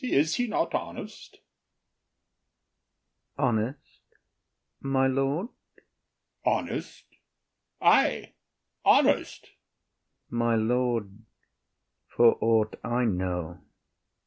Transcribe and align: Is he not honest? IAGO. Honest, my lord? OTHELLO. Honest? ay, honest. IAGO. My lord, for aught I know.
Is 0.03 0.37
he 0.37 0.47
not 0.47 0.73
honest? 0.73 1.35
IAGO. 3.37 3.45
Honest, 3.47 3.75
my 4.79 5.05
lord? 5.05 5.49
OTHELLO. 6.43 6.57
Honest? 6.57 7.03
ay, 7.81 8.33
honest. 8.83 9.45
IAGO. 9.45 9.51
My 10.31 10.55
lord, 10.55 11.19
for 12.07 12.35
aught 12.43 12.79
I 12.83 13.05
know. 13.05 13.59